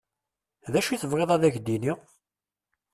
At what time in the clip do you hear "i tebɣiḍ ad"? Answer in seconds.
0.91-1.43